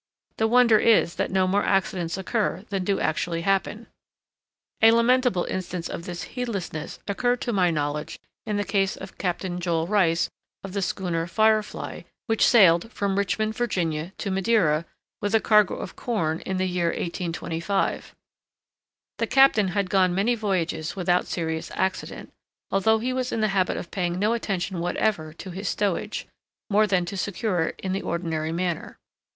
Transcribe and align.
The 0.37 0.47
wonder 0.47 0.79
is 0.79 1.13
that 1.17 1.29
no 1.29 1.45
more 1.47 1.63
accidents 1.63 2.17
occur 2.17 2.65
than 2.69 2.83
do 2.83 2.99
actually 2.99 3.41
happen. 3.41 3.85
A 4.81 4.89
lamentable 4.89 5.43
instance 5.43 5.87
of 5.87 6.05
this 6.05 6.23
heedlessness 6.33 6.97
occurred 7.07 7.39
to 7.41 7.53
my 7.53 7.69
knowledge 7.69 8.17
in 8.43 8.57
the 8.57 8.63
case 8.63 8.95
of 8.97 9.19
Captain 9.19 9.59
Joel 9.59 9.85
Rice 9.85 10.27
of 10.63 10.73
the 10.73 10.81
schooner 10.81 11.27
Firefly, 11.27 12.01
which 12.25 12.47
sailed 12.47 12.91
from 12.91 13.15
Richmond, 13.15 13.55
Virginia, 13.55 14.11
to 14.17 14.31
Madeira, 14.31 14.85
with 15.21 15.35
a 15.35 15.39
cargo 15.39 15.75
of 15.75 15.95
corn, 15.95 16.39
in 16.47 16.57
the 16.57 16.65
year 16.65 16.87
1825. 16.87 18.15
The 19.19 19.27
captain 19.27 19.67
had 19.67 19.91
gone 19.91 20.15
many 20.15 20.33
voyages 20.33 20.95
without 20.95 21.27
serious 21.27 21.69
accident, 21.75 22.33
although 22.71 22.97
he 22.97 23.13
was 23.13 23.31
in 23.31 23.41
the 23.41 23.49
habit 23.49 23.77
of 23.77 23.91
paying 23.91 24.17
no 24.17 24.33
attention 24.33 24.79
whatever 24.79 25.31
to 25.33 25.51
his 25.51 25.69
stowage, 25.69 26.25
more 26.71 26.87
than 26.87 27.05
to 27.05 27.15
secure 27.15 27.65
it 27.67 27.79
in 27.83 27.93
the 27.93 28.01
ordinary 28.01 28.51
manner. 28.51 28.97